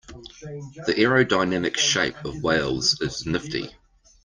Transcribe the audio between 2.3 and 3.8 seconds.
whales is nifty.